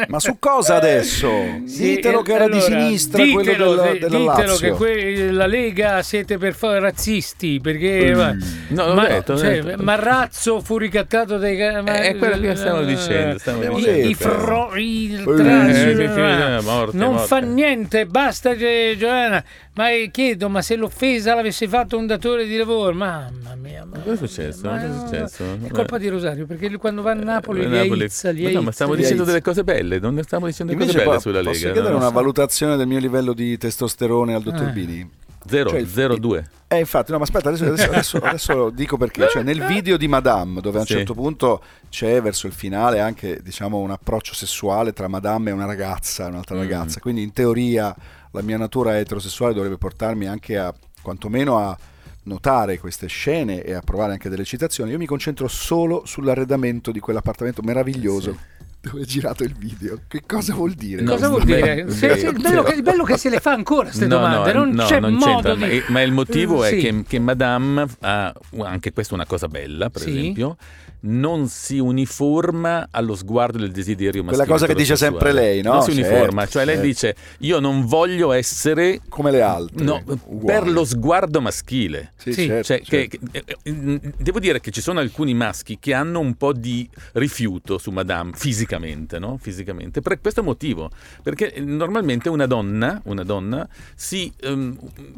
[0.09, 1.31] Ma su cosa adesso?
[1.67, 4.77] Sì, Ditelo eh, che era di allora, sinistra ditelo, quello della, de- della ditelo Lazio.
[4.77, 8.37] che que- la Lega siete per fare razzisti perché ma,
[8.69, 9.83] No, l'ho ma- detto, cioè, detto.
[9.83, 14.09] Marrazzo fu ricattato dai ma- è quello che stiamo eh, dicendo, stiamo i- dicendo.
[14.09, 17.27] i fro- i Eh, trans- eh, morte, non morte.
[17.27, 19.43] fa niente basta Gio- Giovanna
[19.79, 23.99] ma eh, chiedo ma se l'offesa l'avesse fatto un datore di lavoro mamma mia ma,
[23.99, 24.61] Cosa è successo?
[24.69, 25.45] ma- Cosa è successo?
[25.63, 28.43] è colpa di Rosario perché lui quando va a Napoli Eh, li Napoli- aizza li
[28.43, 31.21] Ma no, ma stiamo dicendo delle cose belle, non stiamo dicendo Invece cose belle po-
[31.23, 31.73] sulla posso Lega.
[31.73, 31.99] chiedere no?
[32.01, 34.73] una valutazione del mio livello di testosterone al dottor Eh.
[34.73, 35.11] Bini?
[35.47, 36.45] Zero, cioè il- zero, due.
[36.67, 39.29] Eh, infatti, no, ma aspetta, adesso, adesso, adesso, adesso lo dico perché.
[39.31, 40.95] Cioè, nel video di Madame, dove a un Sì.
[40.95, 45.65] certo punto c'è verso il finale anche diciamo, un approccio sessuale tra Madame e una
[45.65, 46.59] ragazza, un'altra Mm.
[46.59, 47.01] ragazza.
[47.01, 47.95] Quindi, in teoria,
[48.39, 50.73] la mia natura eterosessuale dovrebbe portarmi anche a
[51.03, 51.77] quantomeno a
[52.25, 54.93] notare queste scene e a provare anche delle citazioni.
[54.93, 58.37] Io mi concentro solo sull'arredamento di quell'appartamento meraviglioso.
[58.81, 60.03] Dove è girato il video?
[60.07, 61.03] Che cosa vuol dire?
[61.03, 61.91] No, Cosa vuol dire?
[61.91, 64.53] Se- se- il, bello che, il bello che se le fa ancora queste No, domande,
[64.53, 65.25] no, non no, c'è non modo
[65.55, 65.83] c'entra, di...
[65.89, 66.77] ma, il motivo è Sì.
[66.79, 70.11] che, che Madame ha, anche questa è una cosa bella, per Sì.
[70.11, 70.57] esempio,
[71.01, 74.45] non si uniforma allo sguardo del desiderio maschile.
[74.45, 75.75] Quella cosa che dice sempre lei, no?
[75.75, 76.89] Non si Certo, uniforma, cioè lei certo.
[76.89, 79.85] dice io non voglio essere Come le altre.
[79.85, 80.03] no,
[80.45, 82.13] per lo sguardo maschile.
[82.17, 82.47] Sì, Sì.
[82.47, 82.91] certo, Cioè, certo.
[82.91, 86.53] che- che- eh, eh, devo dire che ci sono alcuni maschi che hanno un po'
[86.53, 89.39] di rifiuto su Madame fisicamente, no?
[89.41, 90.91] Fisicamente, per questo motivo.
[91.23, 94.77] Perché eh, normalmente una donna, una donna si, ehm,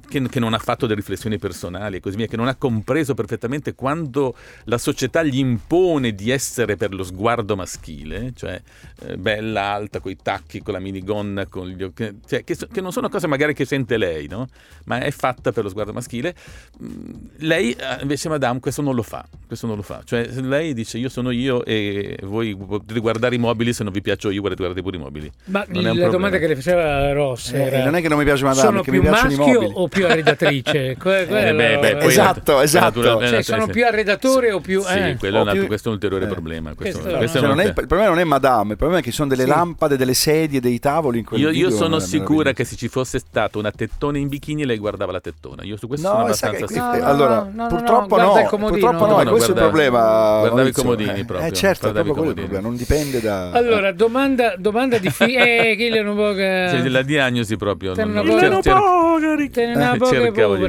[0.09, 3.15] che, che non ha fatto delle riflessioni personali e così via, che non ha compreso
[3.15, 8.61] perfettamente quando la società gli impone di essere per lo sguardo maschile, cioè
[9.07, 12.67] eh, bella, alta, con i tacchi, con la minigonna, con gli occhi, cioè, che, so-
[12.67, 14.49] che non sono cose magari che sente lei, no?
[14.87, 16.35] ma è fatta per lo sguardo maschile.
[16.83, 19.25] Mm, Lei eh, invece, Madame, questo non lo fa.
[19.47, 20.01] Questo non lo fa.
[20.05, 24.01] Cioè, lei dice io sono io e voi potete guardare i mobili, se non vi
[24.01, 25.31] piaccio io, guardate guardate pure i mobili.
[25.45, 26.11] Ma Non è un la problema.
[26.11, 27.85] domanda che le faceva Ross Eh, era...
[27.85, 29.73] non è che non mi piace Madame, sono che più mi piacciono i maschio mobili.
[29.77, 30.97] o più arredatrice?
[30.99, 33.01] Que- Eh, beh, beh, Esatto, esatto.
[33.01, 34.83] Natura- Cioè, sono sì, più arredatore o più...
[34.83, 35.17] Sì, eh.
[35.17, 36.29] quello è un O altro- più- questo è un ulteriore eh.
[36.29, 36.75] problema.
[36.75, 39.17] Questo, Questo- questo Cioè, è- il problema non è Madame, il problema è che ci
[39.17, 39.49] sono delle Sì.
[39.49, 41.69] lampade, delle sedie, dei tavoli in quel io, video.
[41.69, 45.21] io sono sicura che se ci fosse stata una tettona in bikini lei guardava la
[45.21, 45.63] tettona.
[45.65, 46.97] Io su questo No, sono abbastanza sicuro.
[46.99, 50.39] no, allora, no, purtroppo no, purtroppo no, No, no, questo è il problema.
[50.41, 53.51] guardavi i comodini Eh, proprio, Eh, certo, è proprio quello il problema, non dipende da...
[53.51, 55.71] Allora, domanda, domanda difficile.
[55.71, 56.67] Eh, che è un po' che...
[56.71, 57.93] Sì, la diagnosi proprio.
[57.93, 60.69] Te ne una Eh, poca cercavo di-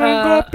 [0.00, 0.46] Ah,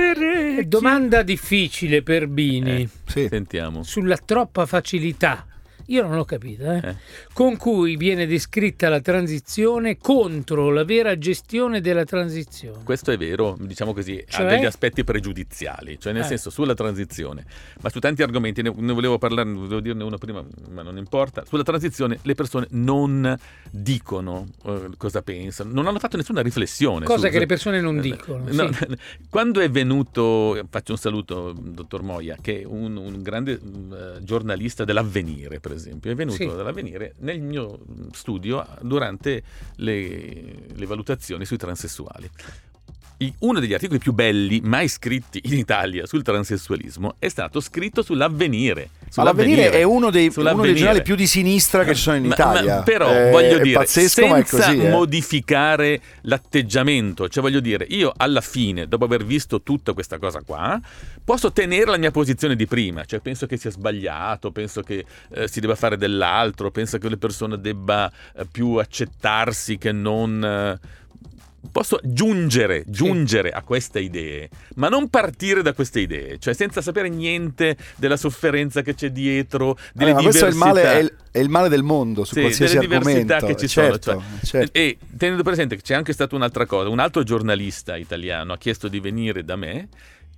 [0.66, 2.90] domanda difficile per Bini Eh.
[3.06, 3.30] Sì.
[3.56, 3.84] Sentiamo.
[3.84, 5.46] sulla troppa facilità.
[5.88, 6.96] Io non l'ho capita, eh, Eh.
[7.34, 12.84] con cui viene descritta la transizione contro la vera gestione della transizione.
[12.84, 14.46] Questo è vero, diciamo così, Cioè?
[14.46, 16.28] ha degli aspetti pregiudiziali, cioè nel Eh.
[16.28, 17.46] senso sulla transizione,
[17.82, 21.44] ma su tanti argomenti, ne, ne volevo parlare, volevo dirne uno prima, ma non importa,
[21.46, 23.38] sulla transizione le persone non
[23.70, 27.06] dicono eh, cosa pensano, non hanno fatto nessuna riflessione.
[27.06, 28.86] Cosa su- che le persone non Eh, dicono, no, sì.
[29.30, 34.24] Quando è venuto, faccio un saluto, dottor Moia, che è un, un grande mm, eh,
[34.24, 36.46] giornalista dell'avvenire, per esempio, è venuto Sì.
[36.46, 37.80] dall'avvenire nel mio
[38.12, 39.44] studio durante
[39.78, 42.30] le, le valutazioni sui transessuali.
[43.40, 48.90] Uno degli articoli più belli mai scritti in Italia sul transessualismo è stato scritto sull'avvenire.
[49.16, 50.74] Ma l'avvenire è uno dei, uno dei Sull'Avvenire.
[50.76, 52.78] giornali più di sinistra che ci sono in Italia.
[52.78, 54.78] ma però Eh, voglio è dire, pazzesco, senza così.
[54.82, 54.90] eh.
[54.90, 60.78] modificare l'atteggiamento, cioè voglio dire, io alla fine, dopo aver visto tutta questa cosa qua,
[61.24, 65.48] posso tenere la mia posizione di prima, cioè penso che sia sbagliato, penso che eh,
[65.48, 70.78] si debba fare dell'altro, penso che le persone debba eh, più accettarsi che non...
[71.72, 77.10] Posso giungere, giungere a queste idee, ma non partire da queste idee, cioè senza sapere
[77.10, 80.82] niente della sofferenza che c'è dietro, delle Eh, ma questo è il, diversità.
[80.84, 83.68] male, è, il, è il male del mondo su Sì, qualsiasi delle diversità che ci
[83.68, 84.24] certo, sono.
[84.44, 84.78] cioè, certo.
[84.78, 88.88] E tenendo presente che c'è anche stata un'altra cosa, un altro giornalista italiano ha chiesto
[88.88, 89.88] di venire da me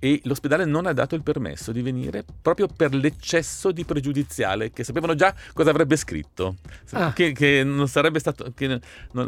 [0.00, 4.84] e l'ospedale non ha dato il permesso di venire proprio per l'eccesso di pregiudiziale che
[4.84, 6.56] sapevano già cosa avrebbe scritto,
[6.92, 7.12] Ah.
[7.12, 8.80] che, che non sarebbe stato che non,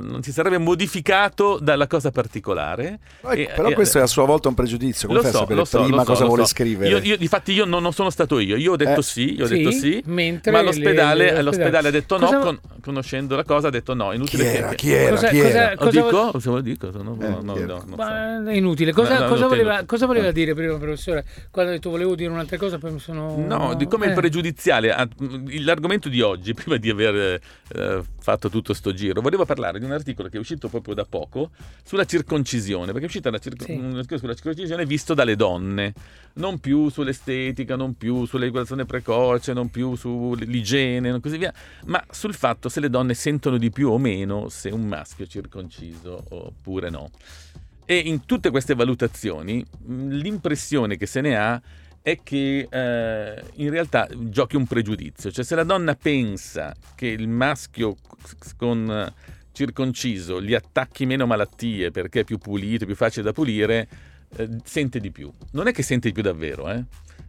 [0.06, 2.98] non si sarebbe modificato dalla cosa particolare.
[3.20, 5.09] Però, ecco, E- però e- questo è a sua volta un pregiudizio.
[5.09, 6.90] Come lo fai a so, sapere lo so, prima so, cosa vuole scrivere?
[6.90, 9.02] Io, io- difatti io non, non sono stato io, io ho detto Eh.
[9.02, 12.42] sì, io ho Sì, detto sì, ma le- l'ospedale, le- l'ospedale ha detto Cosa- no,
[12.44, 14.68] con- conoscendo la cosa ha detto no, chi inutile che- era?
[14.70, 14.74] che...
[14.76, 15.11] Chi era?
[15.11, 15.70] Cosa- chi cosa- era?
[15.70, 16.30] Lo cosa dico?
[16.50, 17.74] Lo dico, se no, Eh, no, no, chi era?
[17.87, 17.96] no,
[18.44, 18.50] so.
[18.50, 18.92] È inutile.
[18.92, 20.33] Cosa, cosa voleva, cosa voleva Eh.
[20.33, 21.25] dire prima, professore?
[21.51, 23.37] Quando ha detto volevo dire un'altra cosa, poi mi sono.
[23.37, 24.14] No, di come il Eh.
[24.14, 24.92] pregiudiziale.
[24.92, 25.09] ah,
[25.61, 27.40] L'argomento di oggi, prima di aver
[27.75, 31.05] eh, fatto tutto sto giro, volevo parlare di un articolo che è uscito proprio da
[31.05, 31.51] poco
[31.85, 33.73] sulla circoncisione, perché è uscita una circo- Sì.
[33.73, 35.92] un articolo sulla circoncisione visto dalle donne.
[36.35, 41.53] non più sull'estetica, non più sull'educazione precoce, non più sull'igiene e così via,
[41.87, 45.29] ma sul fatto se le donne sentono di più o meno se un maschio è
[45.29, 47.11] circonciso oppure no.
[47.90, 51.61] E in tutte queste valutazioni l'impressione che se ne ha
[52.00, 57.26] è che eh, in realtà giochi un pregiudizio, cioè se la donna pensa che il
[57.26, 57.96] maschio
[58.57, 59.12] con eh,
[59.50, 63.88] circonciso gli attacchi meno malattie perché è più pulito, più facile da pulire,
[64.36, 65.30] eh, sente di più.
[65.52, 66.82] Non è che sente di più davvero, eh?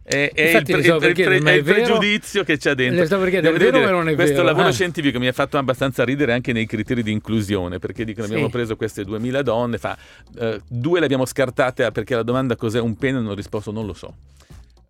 [0.04, 2.98] È, è il, Infatti, pre- il pre- per chiedere, è il pregiudizio che c'è dentro.
[3.00, 4.46] Le stavo per chiedere, Devo dire, non è questo vero?
[4.46, 4.72] lavoro Ah.
[4.72, 8.32] scientifico mi ha fatto abbastanza ridere anche nei criteri di inclusione, perché dicono Sì.
[8.32, 9.96] abbiamo preso queste 2000 donne, fa,
[10.38, 13.92] eh, due le abbiamo scartate perché la domanda cos'è un pene ho risposto non lo
[13.94, 14.12] so.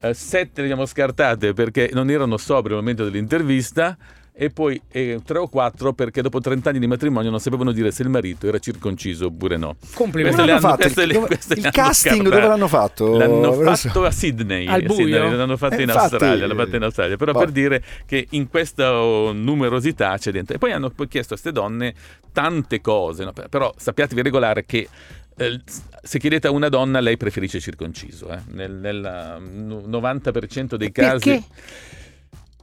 [0.01, 3.97] Eh, sette le abbiamo scartate perché non erano sobri al momento dell'intervista
[4.35, 7.91] e poi eh, tre o quattro perché dopo 30 anni di matrimonio non sapevano dire
[7.91, 9.77] se il marito era circonciso oppure no.
[9.95, 10.37] Complimenti.
[10.37, 10.77] Queste hanno- fatto?
[10.81, 12.23] queste le- Dove- il casting scartate.
[12.23, 13.17] dove l'hanno fatto?
[13.19, 14.67] L'hanno fatto a Sydney.
[14.67, 15.05] Al buio?
[15.07, 17.17] Sydney, L'hanno fatto Eh, in infatti- Australia, l'hanno fatto in Australia.
[17.17, 17.39] Però Boh.
[17.41, 20.55] per dire che in questa oh, numerosità c'è dentro.
[20.55, 21.95] E poi hanno poi chiesto a queste donne
[22.33, 23.25] tante cose.
[23.25, 23.33] no?
[23.51, 24.89] Però sappiatevi regolare che
[25.37, 25.61] eh,
[26.03, 28.29] se chiedete a una donna, lei preferisce circonciso.
[28.31, 28.39] eh.
[28.53, 31.29] Nel, nel uh, 90% dei casi.
[31.31, 31.45] Perché?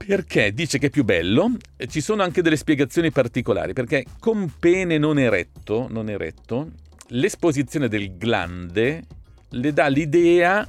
[0.05, 1.51] Perché dice che è più bello,
[1.87, 6.71] ci sono anche delle spiegazioni particolari, perché con pene non eretto, non eretto
[7.09, 9.03] l'esposizione del glande
[9.49, 10.67] le dà l'idea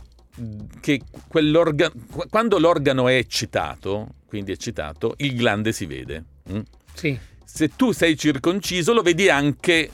[0.81, 6.25] che quando l'organo è eccitato, quindi eccitato, il glande si vede.
[6.51, 6.61] mm?
[6.95, 7.19] Sì.
[7.45, 9.91] Se tu sei circonciso lo vedi anche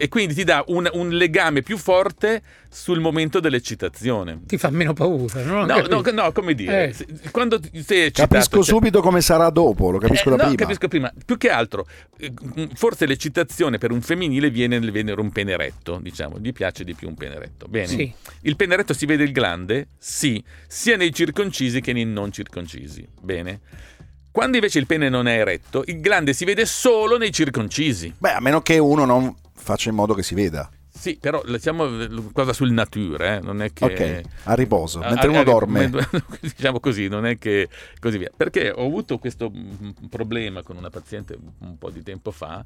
[0.00, 4.42] e quindi ti dà un, un legame più forte sul momento dell'eccitazione.
[4.46, 5.66] Ti fa meno paura, no?
[5.66, 6.92] No, no, no, come dire, Eh.
[6.92, 8.28] se- quando sei eccitato...
[8.28, 10.56] Capisco cioè- subito come sarà dopo, lo capisco eh, da no, prima.
[10.56, 11.12] capisco prima.
[11.26, 12.32] Più che altro, eh,
[12.74, 16.38] forse l'eccitazione per un femminile viene nel venere un pene eretto, diciamo.
[16.38, 17.66] Gli piace di più un pene eretto.
[17.66, 17.88] Bene.
[17.88, 18.12] Sì.
[18.42, 19.88] Il pene eretto si vede il glande?
[19.98, 23.04] Sì, sia nei circoncisi che nei non circoncisi.
[23.20, 23.60] Bene.
[24.30, 28.14] Quando invece il pene non è eretto, il glande si vede solo nei circoncisi.
[28.16, 29.34] Beh, a meno che uno non
[29.68, 30.70] faccia in modo che si veda.
[30.98, 33.84] Sì, però lasciamo eh, cosa sul nature, eh, non è che...
[33.84, 35.90] Ok, a riposo, Ah, mentre ah, uno ah, dorme.
[36.40, 37.68] diciamo così, non è che
[38.00, 38.30] così via.
[38.36, 42.64] Perché ho avuto questo mm, problema con una paziente un po' di tempo fa,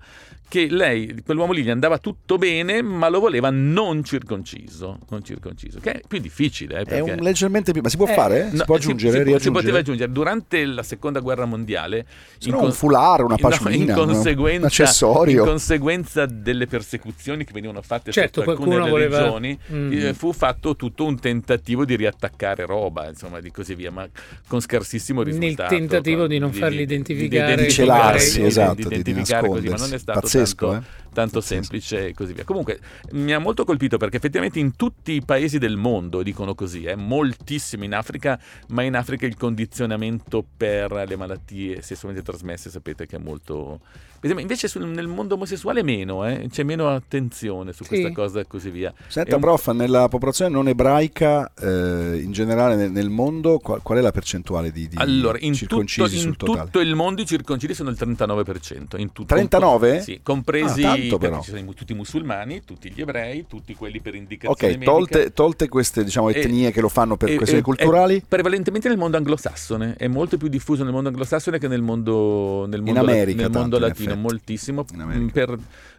[0.48, 5.78] che lei, quell'uomo lì gli andava tutto bene, ma lo voleva non circonciso, non circonciso,
[5.78, 6.78] che è più difficile.
[6.78, 7.82] eh, È perché- un leggermente più...
[7.82, 8.48] Ma si può Eh, fare?
[8.50, 9.52] Si No, può aggiungere, si, si riaggiungere?
[9.52, 10.10] poteva aggiungere.
[10.10, 12.06] Durante la seconda guerra mondiale,
[12.46, 15.42] no, con- un foulard, una no, pacciolina, in un- conseguenza, un accessorio.
[15.42, 19.92] in conseguenza delle persecuzioni che venivano fatte Certo, qualcuno voleva- religioni, Mm.
[19.92, 24.08] eh, fu fatto tutto un tentativo di riattaccare roba, insomma, di così via, ma
[24.46, 25.74] con scarsissimo Nel risultato.
[25.74, 29.92] tentativo di non farli identificare Di celarsi, di- esatto, di di identificare così, ma non
[29.94, 31.10] è stato Pazzesco, tanto, eh?
[31.12, 32.44] tanto semplice e così via.
[32.44, 32.78] Comunque
[33.12, 36.94] mi ha molto colpito perché effettivamente in tutti i paesi del mondo dicono così, eh,
[36.96, 43.16] moltissimo in Africa, ma in Africa il condizionamento per le malattie sessualmente trasmesse sapete che
[43.16, 43.80] è molto...
[44.24, 47.88] Invece sul- nel mondo omosessuale meno, eh, c'è meno attenzione su Sì.
[47.88, 48.92] questa cosa e così via.
[49.08, 53.98] Senta, un- prof, nella popolazione non ebraica, eh, in generale nel, nel mondo, qual, qual
[53.98, 56.64] è la percentuale di, di Allora, in, tutto, circoncisi in sul totale?
[56.66, 58.96] tutto il mondo i circoncisi sono il 39%.
[58.96, 60.00] In tutto, 39?
[60.02, 61.42] Sì, compresi Ah, tanto perché però.
[61.42, 64.90] ci sono i- tutti i musulmani, tutti gli ebrei, tutti quelli per indicazione Ok, medica.
[64.92, 68.22] tolte, tolte queste diciamo, E- etnie che lo fanno per e- questioni e- culturali, e
[68.28, 72.78] prevalentemente nel mondo anglosassone, è molto più diffuso nel mondo anglosassone che nel mondo, nel
[72.78, 74.20] In mondo, la- America nel mondo in latino, effetti.
[74.28, 74.84] moltissimo,
[75.32, 75.56] per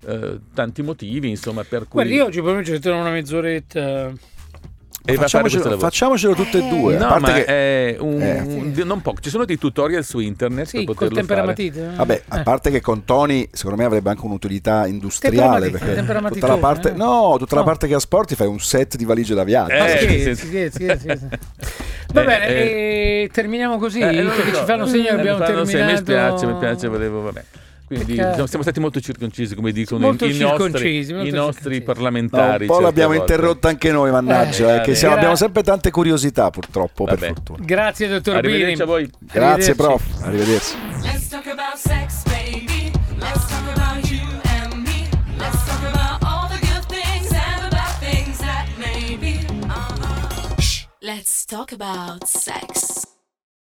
[0.07, 1.89] eh, tanti motivi, insomma, per cui...
[1.91, 4.11] Guardi, io oggi pomeriggio ci una mezz'oretta.
[5.05, 6.97] e facciamocelo, facciamocelo tutte e due.
[6.97, 8.39] No, a parte ma che, è un, Eh.
[8.39, 9.19] un- non poco.
[9.19, 11.27] Ci sono dei tutorial su internet Sì, per col poterlo fare.
[11.55, 11.95] temperamatite.
[11.97, 12.43] Vabbè, a Eh.
[12.43, 16.95] parte che con Tony secondo me avrebbe anche un'utilità industriale perché tutta la parte, eh.
[16.95, 17.67] no, tutta la No.
[17.67, 19.73] parte che asporti fai un set di valigie da viaggio.
[19.73, 21.07] Eh, Ah, sì, sì.
[22.13, 23.23] Va Eh, bene, eh.
[23.23, 24.57] e terminiamo così Eh, so.
[24.57, 25.91] ci fanno segno che Eh, abbiamo terminato.
[25.91, 27.43] Mi spiace, mi piace, volevo, vabbè.
[27.95, 28.33] Quindi Peccato.
[28.33, 31.53] siamo, siamo stati molto circoncisi, come dicono Molto i, i nostri, circoncisi, molto i nostri
[31.73, 31.79] circoncisi.
[31.79, 32.65] No, parlamentari.
[32.65, 33.33] un po' l'abbiamo volte.
[33.33, 37.59] interrotta anche noi, mannaggia, Eh, eh, che siamo- abbiamo sempre tante curiosità purtroppo, per fortuna.
[37.63, 38.53] Grazie dottor Bini.
[38.53, 39.09] Arrivederci a voi.
[39.19, 40.75] Grazie prof, arrivederci.
[41.01, 42.91] Let's talk about sex, baby.
[43.19, 45.07] Let's talk about you and me.
[45.37, 49.45] Let's talk about all the good things and the bad things that may be.
[49.67, 49.95] Uh-huh.
[50.99, 53.11] Let's talk about sex.